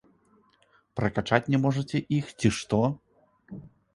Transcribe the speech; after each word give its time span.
Пракачаць 0.99 1.49
не 1.55 1.59
можаце 1.65 1.97
іх 2.19 2.31
ці 2.43 2.53
што? 2.61 2.79